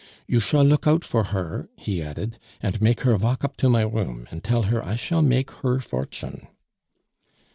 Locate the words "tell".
4.43-4.63